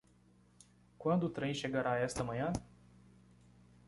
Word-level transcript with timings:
Quando 0.97 1.25
o 1.25 1.29
trem 1.29 1.53
chegará 1.53 1.95
esta 1.99 2.23
manhã? 2.23 2.51